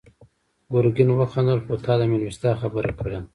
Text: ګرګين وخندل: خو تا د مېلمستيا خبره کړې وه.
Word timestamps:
ګرګين 0.73 1.09
وخندل: 1.13 1.59
خو 1.65 1.73
تا 1.83 1.93
د 1.99 2.01
مېلمستيا 2.11 2.51
خبره 2.61 2.91
کړې 2.97 3.11
وه. 3.19 3.21